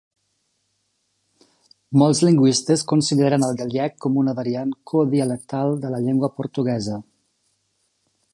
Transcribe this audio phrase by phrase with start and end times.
[2.03, 7.01] Molts lingüistes consideren el gallec com una variant codialectal de la llengua portuguesa.